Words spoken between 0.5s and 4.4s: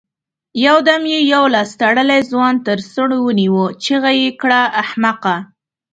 يودم يې يو لاس تړلی ځوان تر څڼو ونيو، چيغه يې